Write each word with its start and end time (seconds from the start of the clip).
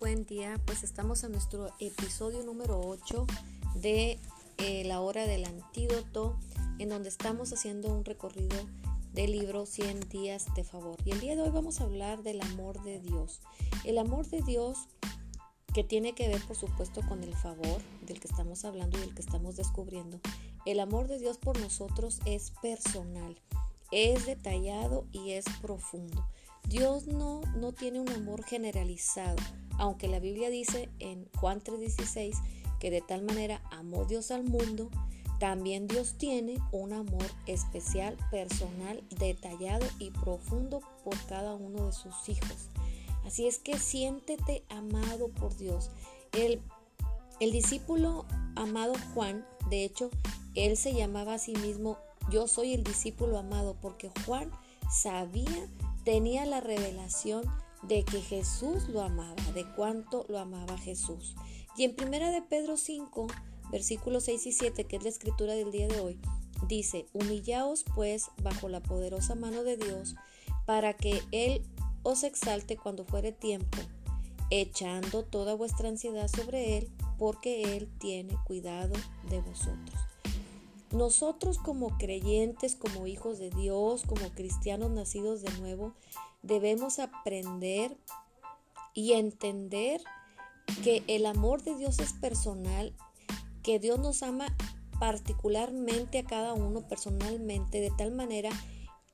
buen 0.00 0.24
día. 0.24 0.58
Pues 0.64 0.82
estamos 0.82 1.22
en 1.24 1.32
nuestro 1.32 1.68
episodio 1.78 2.42
número 2.42 2.80
8 2.80 3.26
de 3.74 4.18
eh, 4.56 4.82
La 4.86 5.02
Hora 5.02 5.26
del 5.26 5.44
Antídoto, 5.44 6.38
en 6.78 6.88
donde 6.88 7.10
estamos 7.10 7.52
haciendo 7.52 7.92
un 7.92 8.06
recorrido 8.06 8.56
del 9.12 9.32
libro 9.32 9.66
100 9.66 10.08
días 10.08 10.46
de 10.54 10.64
favor. 10.64 10.96
Y 11.04 11.10
el 11.10 11.20
día 11.20 11.36
de 11.36 11.42
hoy 11.42 11.50
vamos 11.50 11.80
a 11.80 11.84
hablar 11.84 12.22
del 12.22 12.40
amor 12.40 12.82
de 12.82 12.98
Dios. 13.00 13.42
El 13.84 13.98
amor 13.98 14.26
de 14.26 14.40
Dios 14.40 14.88
que 15.74 15.84
tiene 15.84 16.14
que 16.14 16.28
ver, 16.28 16.40
por 16.46 16.56
supuesto, 16.56 17.02
con 17.06 17.22
el 17.22 17.36
favor 17.36 17.82
del 18.00 18.20
que 18.20 18.28
estamos 18.28 18.64
hablando 18.64 18.96
y 18.96 19.02
del 19.02 19.14
que 19.14 19.22
estamos 19.22 19.56
descubriendo. 19.56 20.18
El 20.64 20.80
amor 20.80 21.08
de 21.08 21.18
Dios 21.18 21.36
por 21.36 21.60
nosotros 21.60 22.20
es 22.24 22.52
personal, 22.62 23.38
es 23.90 24.24
detallado 24.24 25.04
y 25.12 25.32
es 25.32 25.44
profundo. 25.60 26.26
Dios 26.68 27.06
no, 27.06 27.40
no 27.56 27.72
tiene 27.72 28.00
un 28.00 28.08
amor 28.10 28.44
generalizado, 28.44 29.36
aunque 29.78 30.08
la 30.08 30.20
Biblia 30.20 30.50
dice 30.50 30.88
en 30.98 31.28
Juan 31.36 31.60
3:16 31.60 32.36
que 32.78 32.90
de 32.90 33.00
tal 33.00 33.22
manera 33.22 33.60
amó 33.70 34.04
Dios 34.04 34.30
al 34.30 34.44
mundo, 34.44 34.90
también 35.38 35.88
Dios 35.88 36.14
tiene 36.18 36.58
un 36.70 36.92
amor 36.92 37.24
especial, 37.46 38.16
personal, 38.30 39.02
detallado 39.18 39.86
y 39.98 40.10
profundo 40.10 40.80
por 41.02 41.16
cada 41.26 41.54
uno 41.54 41.86
de 41.86 41.92
sus 41.92 42.28
hijos. 42.28 42.68
Así 43.24 43.46
es 43.46 43.58
que 43.58 43.78
siéntete 43.78 44.64
amado 44.68 45.28
por 45.28 45.56
Dios. 45.56 45.90
El, 46.32 46.60
el 47.40 47.52
discípulo 47.52 48.26
amado 48.54 48.94
Juan, 49.14 49.46
de 49.70 49.84
hecho, 49.84 50.10
él 50.54 50.76
se 50.76 50.94
llamaba 50.94 51.34
a 51.34 51.38
sí 51.38 51.54
mismo, 51.54 51.96
yo 52.30 52.46
soy 52.46 52.74
el 52.74 52.84
discípulo 52.84 53.38
amado, 53.38 53.76
porque 53.80 54.10
Juan 54.26 54.50
sabía 54.90 55.68
tenía 56.04 56.46
la 56.46 56.60
revelación 56.60 57.44
de 57.82 58.04
que 58.04 58.20
Jesús 58.20 58.88
lo 58.88 59.02
amaba, 59.02 59.42
de 59.54 59.64
cuánto 59.74 60.26
lo 60.28 60.38
amaba 60.38 60.76
Jesús. 60.78 61.34
Y 61.76 61.84
en 61.84 61.94
primera 61.94 62.30
de 62.30 62.42
Pedro 62.42 62.76
5, 62.76 63.26
versículos 63.70 64.24
6 64.24 64.46
y 64.46 64.52
7, 64.52 64.84
que 64.84 64.96
es 64.96 65.02
la 65.02 65.08
escritura 65.08 65.54
del 65.54 65.70
día 65.70 65.88
de 65.88 66.00
hoy, 66.00 66.20
dice, 66.68 67.06
humillaos 67.12 67.84
pues 67.94 68.30
bajo 68.42 68.68
la 68.68 68.82
poderosa 68.82 69.34
mano 69.34 69.62
de 69.62 69.76
Dios, 69.76 70.14
para 70.66 70.94
que 70.94 71.22
Él 71.32 71.62
os 72.02 72.22
exalte 72.22 72.76
cuando 72.76 73.04
fuere 73.04 73.32
tiempo, 73.32 73.78
echando 74.50 75.24
toda 75.24 75.54
vuestra 75.54 75.88
ansiedad 75.88 76.28
sobre 76.28 76.78
Él, 76.78 76.90
porque 77.18 77.76
Él 77.76 77.88
tiene 77.98 78.36
cuidado 78.46 78.94
de 79.28 79.40
vosotros. 79.40 80.09
Nosotros 80.92 81.58
como 81.58 81.96
creyentes, 81.98 82.74
como 82.74 83.06
hijos 83.06 83.38
de 83.38 83.50
Dios, 83.50 84.02
como 84.02 84.28
cristianos 84.30 84.90
nacidos 84.90 85.42
de 85.42 85.52
nuevo, 85.60 85.94
debemos 86.42 86.98
aprender 86.98 87.96
y 88.92 89.12
entender 89.12 90.02
que 90.82 91.04
el 91.06 91.26
amor 91.26 91.62
de 91.62 91.76
Dios 91.76 91.98
es 92.00 92.12
personal, 92.12 92.94
que 93.62 93.78
Dios 93.78 93.98
nos 93.98 94.22
ama 94.22 94.46
particularmente 94.98 96.18
a 96.18 96.24
cada 96.24 96.54
uno 96.54 96.86
personalmente, 96.86 97.80
de 97.80 97.90
tal 97.96 98.10
manera 98.12 98.50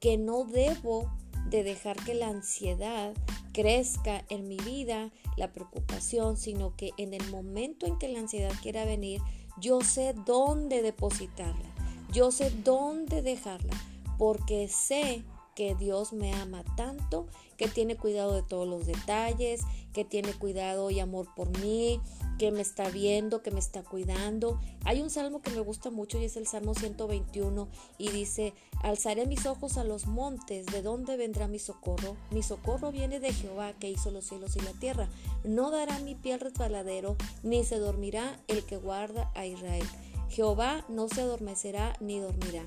que 0.01 0.17
no 0.17 0.45
debo 0.45 1.11
de 1.49 1.63
dejar 1.63 1.97
que 2.05 2.15
la 2.15 2.29
ansiedad 2.29 3.15
crezca 3.53 4.25
en 4.29 4.49
mi 4.49 4.57
vida, 4.57 5.13
la 5.37 5.53
preocupación, 5.53 6.37
sino 6.37 6.77
que 6.77 6.91
en 6.99 7.15
el 7.15 7.31
momento 7.31 7.87
en 7.87 7.99
que 7.99 8.09
la 8.09 8.19
ansiedad 8.19 8.53
quiera 8.63 8.85
venir, 8.85 9.21
yo 9.61 9.81
sé 9.81 10.15
dónde 10.25 10.83
depositarla, 10.83 11.69
yo 12.13 12.31
sé 12.31 12.51
dónde 12.51 13.23
dejarla, 13.23 13.75
porque 14.19 14.69
sé 14.69 15.25
que 15.57 15.75
Dios 15.75 16.13
me 16.13 16.35
ama 16.35 16.63
tanto, 16.77 17.27
que 17.57 17.67
tiene 17.67 17.97
cuidado 17.97 18.35
de 18.35 18.43
todos 18.43 18.69
los 18.69 18.87
detalles, 18.87 19.63
que 19.95 20.05
tiene 20.05 20.35
cuidado 20.35 20.91
y 20.91 21.01
amor 21.01 21.27
por 21.35 21.59
mí, 21.59 21.99
que 22.39 22.53
me 22.53 22.61
está 22.61 22.91
viendo, 22.91 23.43
que 23.43 23.51
me 23.51 23.59
está 23.59 23.83
cuidando. 23.83 24.61
Hay 24.85 25.01
un 25.01 25.09
salmo 25.09 25.41
que 25.41 25.51
me 25.51 25.61
gusta 25.61 25.91
mucho 25.91 26.21
y 26.21 26.27
es 26.27 26.37
el 26.37 26.47
Salmo 26.47 26.75
121 26.75 27.69
y 27.97 28.11
dice, 28.11 28.53
alzaré 28.83 29.27
mis 29.27 29.47
ojos 29.47 29.79
a 29.79 29.85
los 29.85 30.07
montes, 30.07 30.67
¿de 30.67 30.83
dónde 30.83 31.17
vendrá 31.17 31.49
mi 31.49 31.59
socorro? 31.59 32.17
Mi 32.31 32.43
socorro 32.43 32.93
viene 32.93 33.19
de 33.19 33.33
Jehová 33.33 33.73
que 33.73 33.91
hizo 33.91 34.11
los 34.11 34.27
cielos 34.27 34.57
y 34.57 34.61
la 34.61 34.73
tierra. 34.73 35.09
No 35.43 35.71
dará 35.71 35.99
mi 36.01 36.15
pie 36.15 36.35
al 36.35 36.41
resbaladero, 36.41 37.17
ni 37.43 37.65
se 37.65 37.79
dormirá 37.79 38.39
el 38.49 38.67
que 38.67 38.77
guarda 38.77 39.33
a 39.35 39.47
Israel. 39.47 39.87
Jehová 40.29 40.85
no 40.91 41.09
se 41.09 41.23
adormecerá 41.23 41.97
ni 42.01 42.19
dormirá. 42.19 42.67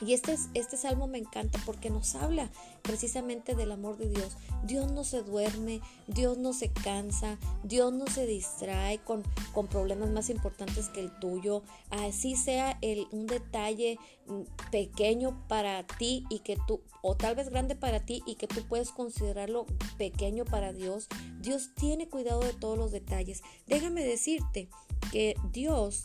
Y 0.00 0.12
este, 0.12 0.36
este 0.54 0.76
salmo 0.76 1.08
me 1.08 1.18
encanta 1.18 1.58
porque 1.66 1.90
nos 1.90 2.14
habla 2.14 2.50
precisamente 2.82 3.54
del 3.54 3.72
amor 3.72 3.96
de 3.96 4.08
Dios. 4.08 4.36
Dios 4.62 4.92
no 4.92 5.02
se 5.04 5.22
duerme, 5.22 5.80
Dios 6.06 6.38
no 6.38 6.52
se 6.52 6.70
cansa, 6.70 7.38
Dios 7.64 7.92
no 7.92 8.06
se 8.06 8.26
distrae 8.26 8.98
con, 8.98 9.24
con 9.52 9.66
problemas 9.66 10.10
más 10.10 10.30
importantes 10.30 10.88
que 10.88 11.00
el 11.00 11.10
tuyo. 11.18 11.62
Así 11.90 12.36
sea 12.36 12.78
el, 12.80 13.08
un 13.10 13.26
detalle 13.26 13.98
mm, 14.26 14.42
pequeño 14.70 15.46
para 15.48 15.84
ti 15.86 16.24
y 16.30 16.40
que 16.40 16.56
tú, 16.66 16.80
o 17.02 17.16
tal 17.16 17.34
vez 17.34 17.48
grande 17.48 17.74
para 17.74 18.00
ti 18.00 18.22
y 18.24 18.36
que 18.36 18.46
tú 18.46 18.62
puedes 18.68 18.90
considerarlo 18.90 19.66
pequeño 19.96 20.44
para 20.44 20.72
Dios. 20.72 21.08
Dios 21.40 21.70
tiene 21.74 22.08
cuidado 22.08 22.40
de 22.40 22.52
todos 22.52 22.78
los 22.78 22.92
detalles. 22.92 23.42
Déjame 23.66 24.04
decirte 24.04 24.68
que 25.10 25.34
Dios 25.52 26.04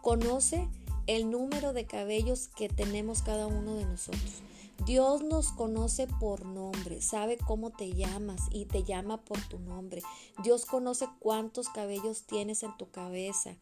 conoce 0.00 0.68
el 1.06 1.30
número 1.30 1.72
de 1.72 1.86
cabellos 1.86 2.48
que 2.48 2.68
tenemos 2.68 3.22
cada 3.22 3.46
uno 3.46 3.74
de 3.76 3.84
nosotros. 3.84 4.42
Dios 4.84 5.22
nos 5.22 5.52
conoce 5.52 6.06
por 6.06 6.44
nombre, 6.44 7.00
sabe 7.00 7.38
cómo 7.38 7.70
te 7.70 7.94
llamas 7.94 8.42
y 8.50 8.66
te 8.66 8.84
llama 8.84 9.16
por 9.18 9.40
tu 9.48 9.58
nombre. 9.58 10.02
Dios 10.42 10.66
conoce 10.66 11.08
cuántos 11.18 11.68
cabellos 11.68 12.24
tienes 12.24 12.62
en 12.62 12.76
tu 12.76 12.90
cabeza. 12.90 13.56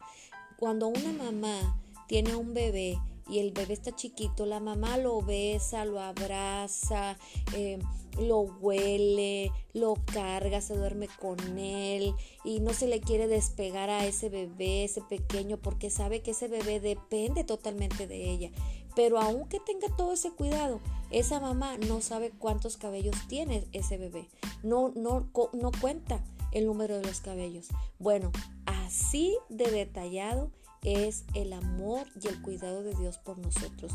Cuando 0.57 0.87
una 0.87 1.13
mamá 1.13 1.79
tiene 2.07 2.35
un 2.35 2.53
bebé 2.53 2.99
y 3.27 3.39
el 3.39 3.51
bebé 3.51 3.73
está 3.73 3.95
chiquito, 3.95 4.45
la 4.45 4.59
mamá 4.59 4.97
lo 4.97 5.21
besa, 5.21 5.85
lo 5.85 5.99
abraza, 5.99 7.17
eh, 7.53 7.79
lo 8.19 8.41
huele, 8.41 9.51
lo 9.73 9.95
carga, 10.13 10.61
se 10.61 10.75
duerme 10.75 11.07
con 11.19 11.57
él 11.57 12.13
y 12.43 12.59
no 12.59 12.73
se 12.73 12.87
le 12.87 13.01
quiere 13.01 13.27
despegar 13.27 13.89
a 13.89 14.05
ese 14.05 14.29
bebé, 14.29 14.83
ese 14.83 15.01
pequeño, 15.01 15.57
porque 15.57 15.89
sabe 15.89 16.21
que 16.21 16.31
ese 16.31 16.47
bebé 16.47 16.79
depende 16.79 17.43
totalmente 17.43 18.07
de 18.07 18.29
ella. 18.29 18.51
Pero 18.95 19.19
aunque 19.19 19.59
tenga 19.59 19.93
todo 19.95 20.13
ese 20.13 20.31
cuidado, 20.31 20.79
esa 21.11 21.39
mamá 21.39 21.77
no 21.77 22.01
sabe 22.01 22.31
cuántos 22.31 22.77
cabellos 22.77 23.15
tiene 23.27 23.67
ese 23.73 23.97
bebé. 23.97 24.29
No, 24.63 24.93
no, 24.95 25.29
no 25.53 25.71
cuenta 25.81 26.23
el 26.51 26.65
número 26.65 26.95
de 26.95 27.05
los 27.05 27.19
cabellos. 27.19 27.67
Bueno, 27.99 28.31
así 28.65 29.37
de 29.49 29.69
detallado 29.69 30.51
es 30.85 31.25
el 31.33 31.51
amor 31.53 32.07
y 32.21 32.27
el 32.27 32.41
cuidado 32.41 32.83
de 32.83 32.93
Dios 32.95 33.17
por 33.17 33.37
nosotros. 33.39 33.91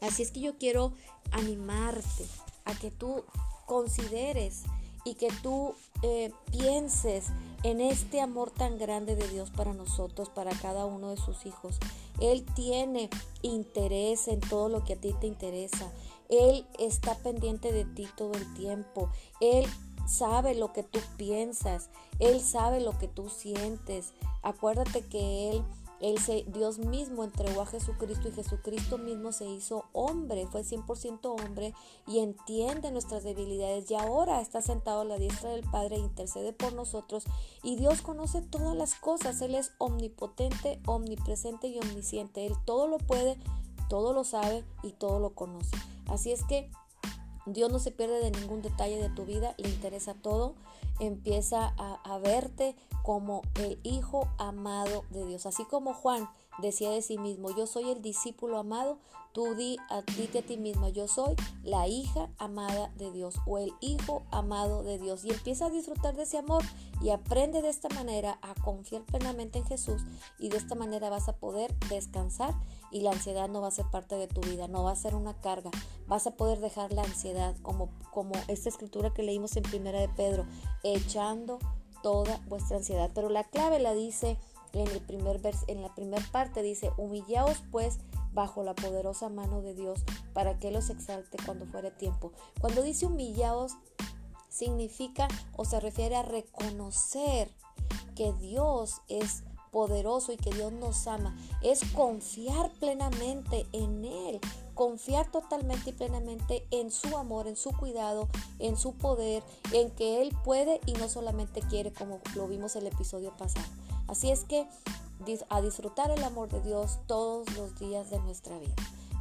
Así 0.00 0.22
es 0.22 0.30
que 0.30 0.40
yo 0.40 0.56
quiero 0.56 0.92
animarte 1.32 2.26
a 2.64 2.74
que 2.74 2.90
tú 2.90 3.24
consideres 3.66 4.62
y 5.04 5.14
que 5.14 5.28
tú 5.42 5.74
eh, 6.02 6.32
pienses 6.50 7.26
en 7.62 7.80
este 7.80 8.20
amor 8.20 8.50
tan 8.50 8.78
grande 8.78 9.16
de 9.16 9.28
Dios 9.28 9.50
para 9.50 9.72
nosotros, 9.72 10.28
para 10.28 10.50
cada 10.52 10.86
uno 10.86 11.10
de 11.10 11.16
sus 11.16 11.46
hijos. 11.46 11.78
Él 12.20 12.44
tiene 12.54 13.10
interés 13.42 14.28
en 14.28 14.40
todo 14.40 14.68
lo 14.68 14.84
que 14.84 14.94
a 14.94 15.00
ti 15.00 15.14
te 15.20 15.26
interesa. 15.26 15.92
Él 16.28 16.66
está 16.78 17.14
pendiente 17.16 17.72
de 17.72 17.84
ti 17.84 18.08
todo 18.16 18.32
el 18.32 18.54
tiempo. 18.54 19.10
Él 19.40 19.66
sabe 20.08 20.54
lo 20.54 20.72
que 20.72 20.82
tú 20.82 21.00
piensas. 21.16 21.88
Él 22.18 22.40
sabe 22.40 22.80
lo 22.80 22.98
que 22.98 23.08
tú 23.08 23.28
sientes. 23.28 24.12
Acuérdate 24.42 25.02
que 25.02 25.50
Él 25.50 25.64
él 26.00 26.18
se, 26.18 26.44
Dios 26.48 26.78
mismo 26.78 27.24
entregó 27.24 27.62
a 27.62 27.66
Jesucristo 27.66 28.28
y 28.28 28.32
Jesucristo 28.32 28.98
mismo 28.98 29.32
se 29.32 29.46
hizo 29.46 29.86
hombre, 29.92 30.46
fue 30.46 30.62
100% 30.62 31.24
hombre 31.24 31.74
y 32.06 32.18
entiende 32.18 32.90
nuestras 32.90 33.24
debilidades 33.24 33.90
y 33.90 33.94
ahora 33.94 34.40
está 34.40 34.60
sentado 34.60 35.00
a 35.00 35.04
la 35.04 35.18
diestra 35.18 35.50
del 35.50 35.68
Padre 35.68 35.96
e 35.96 36.00
intercede 36.00 36.52
por 36.52 36.74
nosotros 36.74 37.24
y 37.62 37.76
Dios 37.76 38.02
conoce 38.02 38.42
todas 38.42 38.76
las 38.76 38.94
cosas, 38.94 39.40
Él 39.40 39.54
es 39.54 39.72
omnipotente, 39.78 40.80
omnipresente 40.86 41.68
y 41.68 41.78
omnisciente, 41.78 42.46
Él 42.46 42.54
todo 42.64 42.88
lo 42.88 42.98
puede, 42.98 43.38
todo 43.88 44.12
lo 44.12 44.24
sabe 44.24 44.64
y 44.82 44.92
todo 44.92 45.18
lo 45.18 45.34
conoce. 45.34 45.76
Así 46.08 46.32
es 46.32 46.44
que 46.44 46.70
Dios 47.46 47.70
no 47.70 47.78
se 47.78 47.92
pierde 47.92 48.18
de 48.18 48.32
ningún 48.32 48.60
detalle 48.60 49.00
de 49.00 49.08
tu 49.08 49.24
vida, 49.24 49.54
le 49.56 49.68
interesa 49.68 50.14
todo, 50.14 50.56
empieza 51.00 51.74
a, 51.76 52.18
verte 52.18 52.74
como 53.02 53.42
el 53.56 53.78
hijo 53.82 54.28
amado 54.38 55.04
de 55.10 55.26
Dios. 55.26 55.46
Así 55.46 55.64
como 55.64 55.94
Juan 55.94 56.28
decía 56.58 56.90
de 56.90 57.02
sí 57.02 57.18
mismo, 57.18 57.54
yo 57.56 57.66
soy 57.66 57.90
el 57.90 58.02
discípulo 58.02 58.58
amado, 58.58 58.98
tú 59.32 59.54
di 59.54 59.76
a 59.90 60.02
ti 60.02 60.30
a 60.38 60.42
ti 60.42 60.56
misma, 60.56 60.88
yo 60.88 61.08
soy 61.08 61.34
la 61.62 61.86
hija 61.88 62.30
amada 62.38 62.90
de 62.96 63.12
Dios 63.12 63.34
o 63.46 63.58
el 63.58 63.72
hijo 63.80 64.22
amado 64.30 64.82
de 64.82 64.98
Dios. 64.98 65.24
Y 65.24 65.30
empieza 65.30 65.66
a 65.66 65.70
disfrutar 65.70 66.16
de 66.16 66.22
ese 66.22 66.38
amor 66.38 66.62
y 67.02 67.10
aprende 67.10 67.60
de 67.60 67.68
esta 67.68 67.88
manera 67.90 68.38
a 68.40 68.54
confiar 68.54 69.02
plenamente 69.02 69.58
en 69.58 69.66
Jesús 69.66 70.02
y 70.38 70.48
de 70.48 70.56
esta 70.56 70.74
manera 70.74 71.10
vas 71.10 71.28
a 71.28 71.36
poder 71.36 71.74
descansar 71.90 72.54
y 72.90 73.02
la 73.02 73.10
ansiedad 73.10 73.48
no 73.48 73.60
va 73.60 73.68
a 73.68 73.72
ser 73.72 73.86
parte 73.90 74.16
de 74.16 74.26
tu 74.26 74.40
vida, 74.40 74.68
no 74.68 74.84
va 74.84 74.92
a 74.92 74.96
ser 74.96 75.14
una 75.14 75.34
carga. 75.40 75.70
Vas 76.06 76.26
a 76.26 76.36
poder 76.36 76.60
dejar 76.60 76.92
la 76.92 77.02
ansiedad 77.02 77.54
como, 77.62 77.90
como 78.10 78.32
esta 78.48 78.70
escritura 78.70 79.12
que 79.12 79.22
leímos 79.22 79.56
en 79.56 79.64
primera 79.64 80.00
de 80.00 80.08
Pedro, 80.08 80.46
echando 80.82 81.58
toda 82.02 82.40
vuestra 82.48 82.78
ansiedad. 82.78 83.10
Pero 83.14 83.28
la 83.28 83.44
clave 83.44 83.80
la 83.80 83.92
dice 83.92 84.38
en, 84.72 84.88
el 84.88 85.00
primer 85.00 85.38
vers, 85.38 85.64
en 85.68 85.82
la 85.82 85.94
primera 85.94 86.24
parte, 86.32 86.62
dice, 86.62 86.90
humillaos 86.96 87.62
pues 87.70 87.98
bajo 88.32 88.62
la 88.62 88.74
poderosa 88.74 89.28
mano 89.28 89.62
de 89.62 89.74
Dios 89.74 90.00
para 90.34 90.58
que 90.58 90.70
los 90.70 90.90
exalte 90.90 91.38
cuando 91.44 91.66
fuere 91.66 91.90
tiempo. 91.90 92.32
Cuando 92.60 92.82
dice 92.82 93.06
humillaos, 93.06 93.72
significa 94.48 95.28
o 95.56 95.64
se 95.64 95.80
refiere 95.80 96.16
a 96.16 96.22
reconocer 96.22 97.50
que 98.14 98.32
Dios 98.34 99.02
es 99.08 99.42
poderoso 99.70 100.32
y 100.32 100.38
que 100.38 100.50
Dios 100.50 100.72
nos 100.72 101.06
ama. 101.06 101.36
Es 101.62 101.80
confiar 101.92 102.70
plenamente 102.80 103.66
en 103.72 104.04
Él, 104.06 104.40
confiar 104.74 105.30
totalmente 105.30 105.90
y 105.90 105.92
plenamente 105.92 106.66
en 106.70 106.90
su 106.90 107.16
amor, 107.18 107.46
en 107.46 107.56
su 107.56 107.76
cuidado, 107.76 108.28
en 108.58 108.78
su 108.78 108.94
poder, 108.94 109.42
en 109.72 109.90
que 109.90 110.22
Él 110.22 110.34
puede 110.44 110.80
y 110.86 110.94
no 110.94 111.10
solamente 111.10 111.60
quiere 111.60 111.92
como 111.92 112.20
lo 112.34 112.48
vimos 112.48 112.74
el 112.76 112.86
episodio 112.86 113.36
pasado. 113.36 113.66
Así 114.08 114.30
es 114.30 114.44
que 114.44 114.66
a 115.48 115.60
disfrutar 115.60 116.10
el 116.10 116.22
amor 116.24 116.48
de 116.48 116.60
Dios 116.60 116.98
todos 117.06 117.52
los 117.56 117.78
días 117.78 118.10
de 118.10 118.18
nuestra 118.20 118.58
vida. 118.58 118.74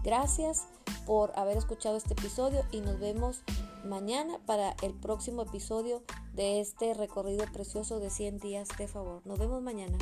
Gracias 0.04 0.68
por 1.06 1.32
haber 1.38 1.58
escuchado 1.58 1.98
este 1.98 2.14
episodio 2.14 2.64
y 2.72 2.82
nos 2.82 3.00
vemos 3.00 3.42
mañana 3.84 4.40
para 4.46 4.76
el 4.84 4.94
próximo 4.94 5.44
episodio 5.44 6.04
de 6.34 6.60
este 6.60 6.94
recorrido 6.94 7.46
precioso 7.52 8.00
de 8.00 8.10
100 8.10 8.40
días 8.40 8.70
de 8.78 8.88
favor. 8.88 9.22
Nos 9.26 9.40
vemos 9.40 9.62
mañana. 9.62 9.98